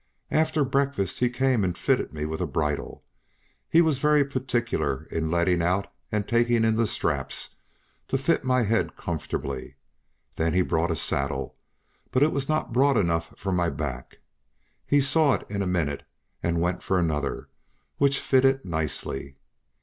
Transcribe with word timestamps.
After 0.31 0.65
breakfast 0.65 1.19
he 1.19 1.29
came 1.29 1.63
and 1.63 1.77
fitted 1.77 2.11
me 2.11 2.25
with 2.25 2.41
a 2.41 2.47
bridle. 2.47 3.03
He 3.69 3.83
was 3.83 3.99
very 3.99 4.25
particular 4.25 5.03
in 5.11 5.29
letting 5.29 5.61
out 5.61 5.93
and 6.11 6.27
taking 6.27 6.63
in 6.63 6.75
the 6.75 6.87
straps, 6.87 7.53
to 8.07 8.17
fit 8.17 8.43
my 8.43 8.63
head 8.63 8.95
comfortably; 8.97 9.75
then 10.37 10.53
he 10.55 10.63
brought 10.63 10.89
a 10.89 10.95
saddle, 10.95 11.55
but 12.09 12.23
it 12.23 12.31
was 12.31 12.49
not 12.49 12.73
broad 12.73 12.97
enough 12.97 13.35
for 13.37 13.51
my 13.51 13.69
back; 13.69 14.17
he 14.87 14.99
saw 15.01 15.35
it 15.35 15.45
in 15.51 15.61
a 15.61 15.67
minute, 15.67 16.01
and 16.41 16.59
went 16.61 16.81
for 16.81 16.97
another, 16.97 17.49
which 17.99 18.19
fitted 18.19 18.65
nicely. 18.65 19.35